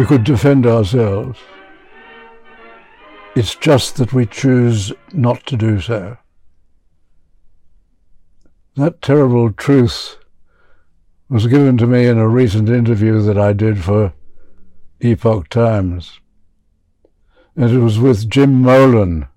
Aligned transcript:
we 0.00 0.06
could 0.06 0.24
defend 0.24 0.66
ourselves. 0.66 1.38
It's 3.36 3.54
just 3.54 3.96
that 3.96 4.14
we 4.14 4.24
choose 4.24 4.94
not 5.12 5.44
to 5.44 5.58
do 5.58 5.78
so. 5.78 6.16
That 8.76 9.02
terrible 9.02 9.52
truth 9.52 10.16
was 11.28 11.48
given 11.48 11.76
to 11.76 11.86
me 11.86 12.06
in 12.06 12.16
a 12.16 12.26
recent 12.26 12.70
interview 12.70 13.20
that 13.20 13.36
I 13.36 13.52
did 13.52 13.84
for 13.84 14.14
Epoch 15.00 15.50
Times. 15.50 16.18
And 17.54 17.70
it 17.70 17.80
was 17.80 17.98
with 17.98 18.30
Jim 18.30 18.62
Molan, 18.62 19.28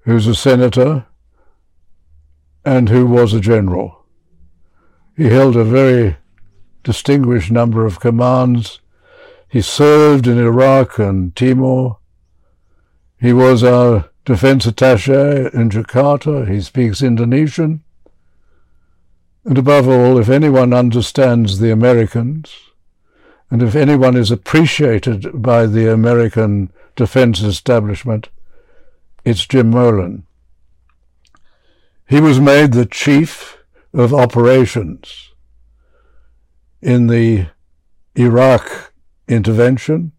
who's 0.00 0.26
a 0.26 0.34
senator 0.34 1.06
and 2.66 2.90
who 2.90 3.06
was 3.06 3.32
a 3.32 3.40
general. 3.40 4.04
He 5.16 5.30
held 5.30 5.56
a 5.56 5.64
very 5.64 6.18
distinguished 6.82 7.50
number 7.50 7.86
of 7.86 8.00
commands. 8.00 8.80
He 9.48 9.60
served 9.60 10.26
in 10.26 10.38
Iraq 10.38 10.98
and 10.98 11.34
Timor. 11.34 11.98
He 13.20 13.32
was 13.32 13.62
our 13.62 14.10
defense 14.24 14.66
attaché 14.66 15.52
in 15.52 15.70
Jakarta. 15.70 16.48
He 16.48 16.60
speaks 16.60 17.02
Indonesian. 17.02 17.82
And 19.44 19.58
above 19.58 19.88
all, 19.88 20.18
if 20.18 20.28
anyone 20.28 20.72
understands 20.72 21.58
the 21.58 21.70
Americans, 21.70 22.54
and 23.50 23.62
if 23.62 23.74
anyone 23.74 24.16
is 24.16 24.30
appreciated 24.30 25.42
by 25.42 25.66
the 25.66 25.92
American 25.92 26.70
defense 26.94 27.40
establishment, 27.40 28.28
it's 29.24 29.46
Jim 29.46 29.70
Molan. 29.70 30.24
He 32.08 32.20
was 32.20 32.40
made 32.40 32.72
the 32.72 32.86
chief 32.86 33.58
of 33.92 34.14
operations 34.14 35.29
in 36.82 37.06
the 37.06 37.48
Iraq 38.14 38.92
intervention, 39.28 40.12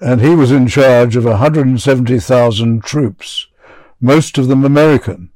and 0.00 0.20
he 0.20 0.34
was 0.34 0.52
in 0.52 0.68
charge 0.68 1.16
of 1.16 1.24
170,000 1.24 2.84
troops, 2.84 3.46
most 4.00 4.38
of 4.38 4.48
them 4.48 4.64
American. 4.64 5.30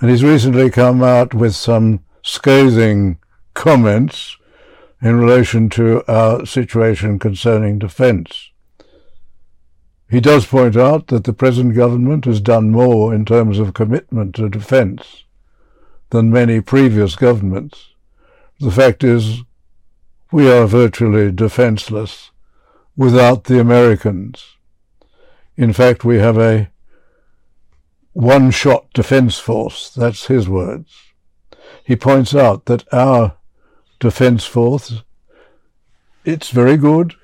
And 0.00 0.10
he's 0.10 0.24
recently 0.24 0.70
come 0.70 1.02
out 1.02 1.34
with 1.34 1.54
some 1.54 2.00
scathing 2.22 3.18
comments 3.54 4.36
in 5.00 5.18
relation 5.18 5.68
to 5.70 6.02
our 6.08 6.46
situation 6.46 7.18
concerning 7.18 7.78
defence. 7.78 8.50
He 10.08 10.20
does 10.20 10.46
point 10.46 10.76
out 10.76 11.08
that 11.08 11.24
the 11.24 11.32
present 11.32 11.74
government 11.74 12.24
has 12.24 12.40
done 12.40 12.70
more 12.70 13.14
in 13.14 13.24
terms 13.24 13.58
of 13.58 13.74
commitment 13.74 14.34
to 14.36 14.48
defence 14.48 15.24
than 16.10 16.30
many 16.30 16.60
previous 16.60 17.16
governments. 17.16 17.93
The 18.64 18.70
fact 18.70 19.04
is, 19.04 19.42
we 20.32 20.50
are 20.50 20.66
virtually 20.66 21.30
defenceless 21.30 22.30
without 22.96 23.44
the 23.44 23.60
Americans. 23.60 24.56
In 25.54 25.74
fact, 25.74 26.02
we 26.02 26.16
have 26.16 26.38
a 26.38 26.70
one-shot 28.14 28.90
defence 28.94 29.38
force. 29.38 29.90
That's 29.90 30.28
his 30.28 30.48
words. 30.48 30.96
He 31.84 31.94
points 31.94 32.34
out 32.34 32.64
that 32.64 32.90
our 32.90 33.36
defence 34.00 34.46
force, 34.46 35.02
it's 36.24 36.48
very 36.48 36.78
good, 36.78 37.16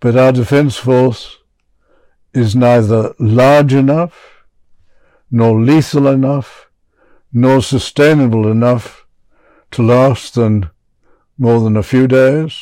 but 0.00 0.16
our 0.16 0.32
defence 0.32 0.76
force 0.78 1.36
is 2.32 2.56
neither 2.56 3.14
large 3.18 3.74
enough, 3.74 4.46
nor 5.30 5.60
lethal 5.60 6.06
enough, 6.06 6.70
nor 7.30 7.60
sustainable 7.60 8.50
enough 8.50 9.05
to 9.72 9.82
last 9.82 10.34
than 10.34 10.70
more 11.38 11.60
than 11.60 11.76
a 11.76 11.82
few 11.82 12.06
days 12.06 12.60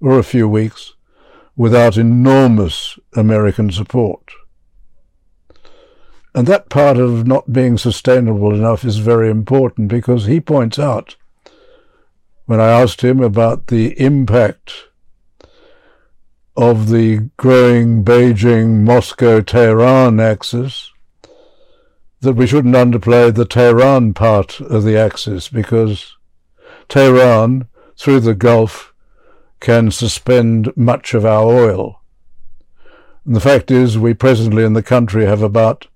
or 0.00 0.18
a 0.18 0.24
few 0.24 0.48
weeks 0.48 0.94
without 1.56 1.96
enormous 1.96 2.98
American 3.14 3.70
support. 3.70 4.32
And 6.34 6.46
that 6.46 6.70
part 6.70 6.96
of 6.96 7.26
not 7.26 7.52
being 7.52 7.76
sustainable 7.76 8.54
enough 8.54 8.84
is 8.84 8.98
very 8.98 9.30
important 9.30 9.88
because 9.88 10.24
he 10.24 10.40
points 10.40 10.78
out, 10.78 11.16
when 12.46 12.58
I 12.60 12.68
asked 12.68 13.02
him 13.02 13.20
about 13.20 13.66
the 13.66 14.00
impact 14.00 14.88
of 16.56 16.88
the 16.88 17.30
growing 17.36 18.04
Beijing, 18.04 18.82
Moscow, 18.82 19.40
Tehran 19.40 20.20
axis, 20.20 20.91
that 22.22 22.34
we 22.34 22.46
shouldn't 22.46 22.76
underplay 22.76 23.34
the 23.34 23.44
Tehran 23.44 24.14
part 24.14 24.60
of 24.60 24.84
the 24.84 24.96
axis 24.96 25.48
because 25.48 26.16
Tehran, 26.88 27.66
through 27.96 28.20
the 28.20 28.34
Gulf, 28.34 28.94
can 29.58 29.90
suspend 29.90 30.72
much 30.76 31.14
of 31.14 31.24
our 31.24 31.44
oil. 31.44 32.00
And 33.26 33.34
the 33.34 33.40
fact 33.40 33.72
is, 33.72 33.98
we 33.98 34.14
presently 34.14 34.64
in 34.64 34.72
the 34.72 34.84
country 34.84 35.26
have 35.26 35.42
about 35.42 35.88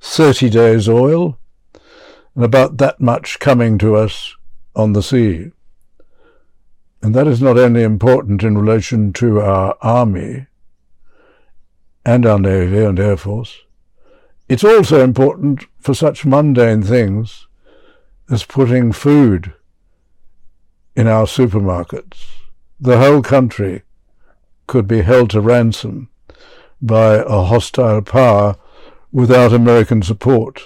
30 0.00 0.48
days 0.48 0.88
oil 0.88 1.38
and 2.34 2.44
about 2.44 2.78
that 2.78 2.98
much 2.98 3.38
coming 3.38 3.76
to 3.78 3.94
us 3.94 4.34
on 4.74 4.94
the 4.94 5.02
sea. 5.02 5.50
And 7.02 7.14
that 7.14 7.26
is 7.26 7.42
not 7.42 7.58
only 7.58 7.82
important 7.82 8.42
in 8.42 8.56
relation 8.56 9.12
to 9.14 9.40
our 9.40 9.76
army 9.82 10.46
and 12.06 12.24
our 12.24 12.38
navy 12.38 12.82
and 12.82 12.98
air 12.98 13.18
force, 13.18 13.60
it's 14.48 14.64
also 14.64 15.02
important 15.02 15.66
for 15.78 15.94
such 15.94 16.26
mundane 16.26 16.82
things 16.82 17.46
as 18.30 18.44
putting 18.44 18.92
food 18.92 19.54
in 20.94 21.06
our 21.06 21.24
supermarkets. 21.24 22.26
The 22.80 22.98
whole 22.98 23.22
country 23.22 23.82
could 24.66 24.86
be 24.86 25.02
held 25.02 25.30
to 25.30 25.40
ransom 25.40 26.08
by 26.80 27.16
a 27.16 27.42
hostile 27.42 28.02
power 28.02 28.56
without 29.12 29.52
American 29.52 30.02
support. 30.02 30.62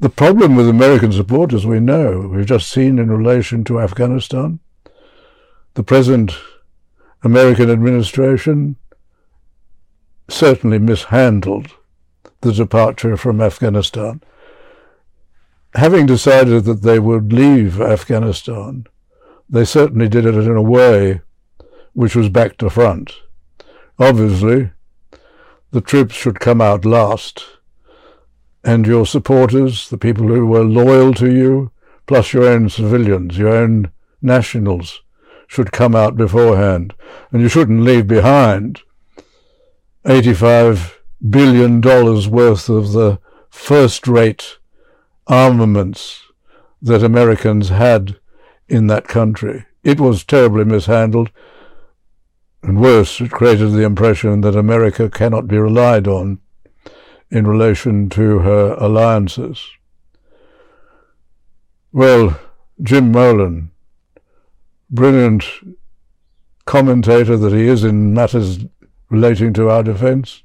The 0.00 0.08
problem 0.08 0.54
with 0.54 0.68
American 0.68 1.12
support, 1.12 1.52
as 1.52 1.66
we 1.66 1.80
know, 1.80 2.30
we've 2.32 2.46
just 2.46 2.70
seen 2.70 2.98
in 2.98 3.10
relation 3.10 3.64
to 3.64 3.80
Afghanistan, 3.80 4.60
the 5.74 5.82
present 5.82 6.36
American 7.22 7.68
administration 7.68 8.76
certainly 10.28 10.78
mishandled 10.78 11.72
the 12.40 12.52
departure 12.52 13.16
from 13.16 13.40
Afghanistan. 13.40 14.20
Having 15.74 16.06
decided 16.06 16.64
that 16.64 16.82
they 16.82 16.98
would 16.98 17.32
leave 17.32 17.80
Afghanistan, 17.80 18.86
they 19.48 19.64
certainly 19.64 20.08
did 20.08 20.26
it 20.26 20.34
in 20.34 20.56
a 20.56 20.62
way 20.62 21.20
which 21.94 22.14
was 22.14 22.28
back 22.28 22.56
to 22.58 22.70
front. 22.70 23.14
Obviously, 23.98 24.70
the 25.70 25.80
troops 25.80 26.14
should 26.14 26.40
come 26.40 26.60
out 26.60 26.84
last 26.84 27.44
and 28.64 28.86
your 28.86 29.06
supporters, 29.06 29.88
the 29.88 29.98
people 29.98 30.26
who 30.26 30.46
were 30.46 30.64
loyal 30.64 31.14
to 31.14 31.32
you, 31.32 31.70
plus 32.06 32.32
your 32.32 32.44
own 32.44 32.68
civilians, 32.68 33.38
your 33.38 33.48
own 33.48 33.90
nationals, 34.20 35.00
should 35.46 35.72
come 35.72 35.94
out 35.94 36.16
beforehand. 36.16 36.92
And 37.32 37.40
you 37.40 37.48
shouldn't 37.48 37.82
leave 37.82 38.06
behind 38.06 38.82
$85 40.08 40.94
billion 41.28 41.82
worth 41.82 42.70
of 42.70 42.92
the 42.92 43.18
first-rate 43.50 44.56
armaments 45.26 46.22
that 46.80 47.02
Americans 47.02 47.68
had 47.68 48.16
in 48.68 48.86
that 48.86 49.06
country. 49.06 49.66
It 49.84 50.00
was 50.00 50.24
terribly 50.24 50.64
mishandled. 50.64 51.30
And 52.62 52.80
worse, 52.80 53.20
it 53.20 53.30
created 53.30 53.72
the 53.72 53.84
impression 53.84 54.40
that 54.40 54.56
America 54.56 55.10
cannot 55.10 55.46
be 55.46 55.58
relied 55.58 56.08
on 56.08 56.40
in 57.30 57.46
relation 57.46 58.08
to 58.08 58.38
her 58.38 58.76
alliances. 58.78 59.62
Well, 61.92 62.40
Jim 62.82 63.12
Molan, 63.12 63.72
brilliant 64.88 65.44
commentator 66.64 67.36
that 67.36 67.52
he 67.52 67.66
is 67.66 67.84
in 67.84 68.14
matters 68.14 68.60
relating 69.08 69.52
to 69.54 69.70
our 69.70 69.82
defence, 69.82 70.42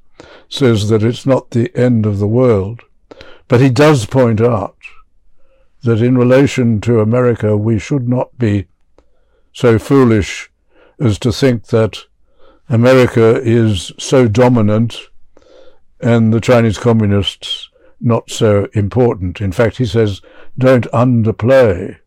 says 0.50 0.90
that 0.90 1.04
it's 1.04 1.26
not 1.26 1.52
the 1.52 1.76
end 1.76 2.06
of 2.06 2.20
the 2.20 2.28
world. 2.28 2.82
But 3.48 3.62
he 3.62 3.70
does 3.70 4.06
point 4.06 4.42
out 4.42 4.78
that 5.84 6.02
in 6.02 6.18
relation 6.18 6.80
to 6.82 7.02
America, 7.02 7.58
we 7.58 7.78
should 7.78 8.08
not 8.08 8.38
be 8.38 8.68
so 9.52 9.78
foolish 9.78 10.50
as 11.00 11.20
to 11.20 11.32
think 11.32 11.68
that 11.68 12.06
America 12.70 13.42
is 13.44 13.92
so 14.00 14.28
dominant 14.28 14.98
and 16.00 16.34
the 16.34 16.42
Chinese 16.42 16.78
communists 16.78 17.70
not 18.00 18.30
so 18.30 18.68
important. 18.74 19.42
In 19.42 19.52
fact, 19.52 19.78
he 19.78 19.86
says, 19.86 20.22
don't 20.58 20.86
underplay 20.92 21.98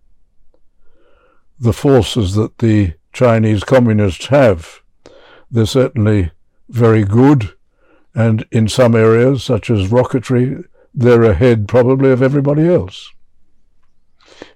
the 1.59 1.73
forces 1.73 2.35
that 2.35 2.59
the 2.59 2.95
Chinese 3.13 3.65
communists 3.65 4.27
have. 4.27 4.83
They're 5.51 5.67
certainly 5.67 6.33
very 6.69 7.05
good, 7.05 7.55
and 8.15 8.47
in 8.51 8.69
some 8.69 8.95
areas, 8.95 9.45
such 9.45 9.71
as 9.71 9.89
rocketry, 9.89 10.65
they're 10.95 11.25
ahead 11.25 11.69
probably 11.69 12.11
of 12.11 12.23
everybody 12.23 12.67
else. 12.67 13.11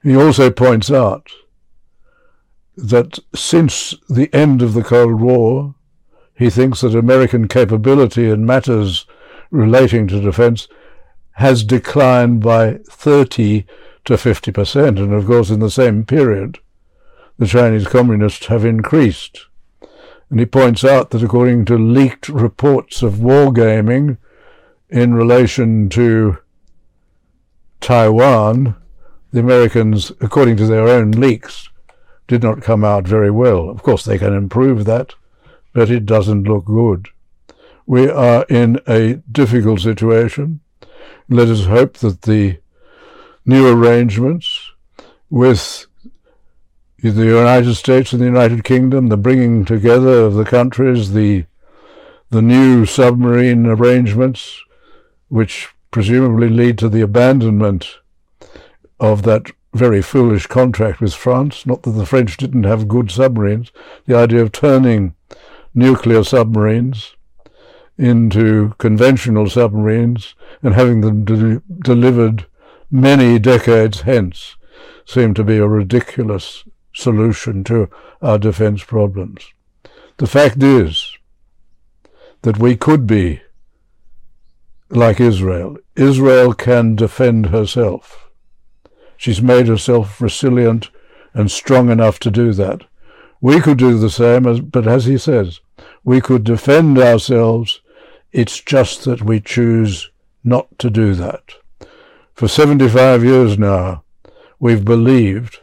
He 0.03 0.17
also 0.17 0.51
points 0.51 0.91
out 0.91 1.31
that 2.77 3.19
since 3.35 3.95
the 4.09 4.33
end 4.35 4.63
of 4.63 4.75
the 4.75 4.83
Cold 4.83 5.21
War, 5.21 5.75
he 6.35 6.49
thinks 6.49 6.81
that 6.81 6.95
American 6.95 7.49
capability 7.49 8.31
in 8.31 8.47
matters 8.47 9.07
relating 9.51 10.09
to 10.09 10.21
defense 10.21 10.69
has 11.33 11.65
declined 11.65 12.41
by 12.41 12.79
30 12.89 13.67
to 14.07 14.15
50%. 14.15 14.99
And 14.99 15.13
of 15.13 15.27
course, 15.27 15.51
in 15.51 15.61
the 15.61 15.71
same 15.71 16.05
period, 16.05 16.59
the 17.39 17.47
Chinese 17.47 17.87
communists 17.87 18.47
have 18.47 18.65
increased. 18.65 19.47
And 20.31 20.39
he 20.39 20.47
points 20.47 20.85
out 20.85 21.11
that 21.11 21.23
according 21.23 21.65
to 21.67 21.77
leaked 21.77 22.29
reports 22.29 23.03
of 23.03 23.15
wargaming 23.15 24.17
in 24.89 25.15
relation 25.15 25.89
to 25.91 26.39
Taiwan, 27.81 28.77
the 29.33 29.41
Americans, 29.41 30.11
according 30.21 30.57
to 30.59 30.67
their 30.67 30.87
own 30.87 31.11
leaks, 31.11 31.69
did 32.29 32.43
not 32.45 32.63
come 32.63 32.85
out 32.85 33.09
very 33.09 33.31
well. 33.31 33.69
Of 33.69 33.83
course, 33.83 34.05
they 34.05 34.19
can 34.19 34.33
improve 34.33 34.85
that, 34.85 35.15
but 35.73 35.91
it 35.91 36.07
doesn't 36.07 36.45
look 36.45 36.65
good. 36.65 37.09
We 37.87 38.09
are 38.09 38.45
in 38.49 38.81
a 38.87 39.15
difficult 39.31 39.81
situation. 39.81 40.61
Let 41.29 41.49
us 41.49 41.65
hope 41.65 41.99
that 41.99 42.23
the 42.23 42.59
new 43.45 43.67
arrangements 43.67 44.71
with 45.29 45.87
the 47.03 47.25
United 47.25 47.75
States 47.75 48.13
and 48.13 48.21
the 48.21 48.27
United 48.27 48.65
Kingdom, 48.65 49.09
the 49.09 49.17
bringing 49.17 49.65
together 49.65 50.23
of 50.25 50.35
the 50.35 50.45
countries, 50.45 51.13
the 51.13 51.45
the 52.31 52.43
new 52.43 52.87
submarine 52.87 53.67
arrangements, 53.67 54.63
which 55.29 55.69
presumably 55.91 56.49
lead 56.49 56.79
to 56.79 56.89
the 56.89 57.01
abandonment 57.01 57.97
of 59.01 59.23
that 59.23 59.51
very 59.75 60.03
foolish 60.03 60.47
contract 60.47 61.01
with 61.01 61.15
France. 61.15 61.67
Not 61.67 61.83
that 61.83 61.91
the 61.91 62.07
French 62.07 62.37
didn't 62.37 62.65
have 62.65 62.87
good 62.87 63.11
submarines. 63.11 63.73
The 64.07 64.17
idea 64.17 64.43
of 64.43 64.53
turning 64.53 65.15
nuclear 65.75 66.23
submarines 66.23 67.17
into 67.99 68.75
conventional 68.79 69.49
submarines 69.49 70.35
and 70.63 70.75
having 70.75 71.01
them 71.01 71.25
de- 71.25 71.63
delivered 71.81 72.47
many 72.91 73.39
decades 73.39 74.03
hence 74.03 74.57
seemed 75.05 75.37
to 75.37 75.45
be 75.45 75.59
a 75.59 75.67
ridiculous 75.67 76.65
solution 77.01 77.65
to 77.65 77.89
our 78.23 78.39
defense 78.39 78.85
problems. 78.85 79.53
The 80.19 80.27
fact 80.27 80.63
is 80.63 81.17
that 82.43 82.59
we 82.59 82.77
could 82.77 83.07
be 83.07 83.41
like 84.91 85.21
Israel. 85.21 85.79
Israel 85.97 86.53
can 86.53 86.97
defend 86.97 87.47
herself. 87.47 88.31
She's 89.17 89.43
made 89.43 89.69
herself 89.69 90.21
resilient 90.21 90.91
and 91.33 91.51
strong 91.51 91.91
enough 91.91 92.19
to 92.21 92.31
do 92.31 92.53
that. 92.55 92.83
We 93.41 93.61
could 93.61 93.79
do 93.79 93.99
the 93.99 94.11
same, 94.11 94.47
as, 94.47 94.61
but 94.61 94.87
as 94.87 95.07
he 95.07 95.17
says, 95.17 95.61
we 96.05 96.21
could 96.21 96.45
defend 96.45 96.99
ourselves. 96.99 97.81
It's 98.33 98.61
just 98.61 99.05
that 99.05 99.23
we 99.23 99.41
choose 99.41 100.11
not 100.45 100.79
to 100.79 100.91
do 100.91 101.15
that. 101.15 101.55
For 102.35 102.49
75 102.49 103.25
years 103.25 103.59
now, 103.59 104.05
we've 104.59 104.85
believed 104.85 105.61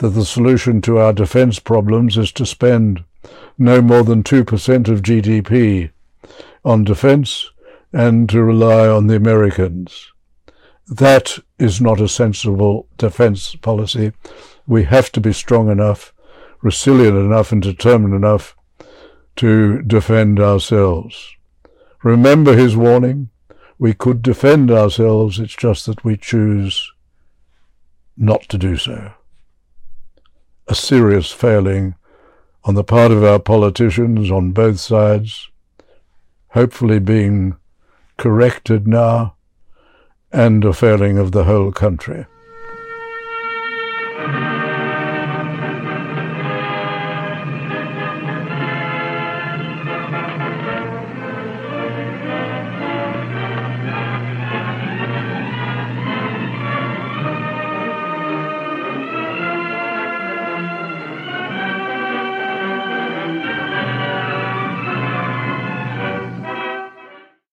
that 0.00 0.10
the 0.10 0.24
solution 0.24 0.80
to 0.80 0.98
our 0.98 1.12
defense 1.12 1.58
problems 1.58 2.16
is 2.16 2.32
to 2.32 2.46
spend 2.46 3.04
no 3.58 3.82
more 3.82 4.02
than 4.02 4.22
2% 4.22 4.88
of 4.88 5.02
GDP 5.02 5.90
on 6.64 6.84
defense 6.84 7.50
and 7.92 8.28
to 8.30 8.42
rely 8.42 8.88
on 8.88 9.06
the 9.06 9.16
Americans. 9.16 10.10
That 10.88 11.38
is 11.58 11.82
not 11.82 12.00
a 12.00 12.08
sensible 12.08 12.88
defense 12.96 13.54
policy. 13.56 14.12
We 14.66 14.84
have 14.84 15.12
to 15.12 15.20
be 15.20 15.34
strong 15.34 15.70
enough, 15.70 16.14
resilient 16.62 17.16
enough, 17.16 17.52
and 17.52 17.60
determined 17.60 18.14
enough 18.14 18.56
to 19.36 19.82
defend 19.82 20.40
ourselves. 20.40 21.36
Remember 22.02 22.56
his 22.56 22.74
warning. 22.74 23.28
We 23.78 23.92
could 23.92 24.22
defend 24.22 24.70
ourselves, 24.70 25.38
it's 25.38 25.56
just 25.56 25.84
that 25.86 26.04
we 26.04 26.16
choose 26.16 26.90
not 28.16 28.42
to 28.48 28.58
do 28.58 28.76
so. 28.78 29.12
A 30.70 30.74
serious 30.76 31.32
failing 31.32 31.96
on 32.62 32.76
the 32.76 32.84
part 32.84 33.10
of 33.10 33.24
our 33.24 33.40
politicians 33.40 34.30
on 34.30 34.52
both 34.52 34.78
sides, 34.78 35.50
hopefully 36.50 37.00
being 37.00 37.56
corrected 38.16 38.86
now, 38.86 39.34
and 40.30 40.64
a 40.64 40.72
failing 40.72 41.18
of 41.18 41.32
the 41.32 41.42
whole 41.42 41.72
country. 41.72 42.24